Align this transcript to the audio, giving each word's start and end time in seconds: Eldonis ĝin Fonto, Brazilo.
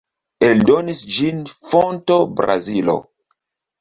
Eldonis 0.47 1.03
ĝin 1.17 1.43
Fonto, 1.73 2.19
Brazilo. 2.41 2.97